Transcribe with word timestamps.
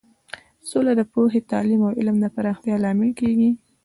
سوله 0.69 0.91
د 0.99 1.01
پوهې، 1.11 1.39
تعلیم 1.51 1.81
او 1.87 1.91
علم 1.99 2.15
د 2.21 2.25
پراختیا 2.35 2.75
لامل 2.83 3.11
کیږي. 3.19 3.49